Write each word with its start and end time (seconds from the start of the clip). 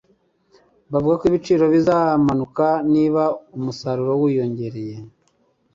Bavuga 0.91 1.15
ko 1.19 1.23
ibiciro 1.29 1.63
bizamanuka 1.73 2.65
niba 2.93 3.23
umusaruro 3.57 4.13
wiyongereye. 4.21 4.95